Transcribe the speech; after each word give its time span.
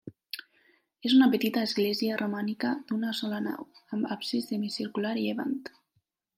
És 1.09 1.13
una 1.17 1.27
petita 1.35 1.65
església 1.67 2.17
romànica 2.23 2.73
d'una 2.93 3.13
sola 3.21 3.43
nau, 3.51 3.69
amb 3.99 4.11
absis 4.19 4.51
semicircular 4.55 5.15
a 5.17 5.23
llevant. 5.23 5.57